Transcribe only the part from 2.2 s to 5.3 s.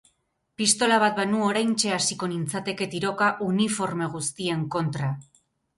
nintzateke tiroka uniforme guztien kontra.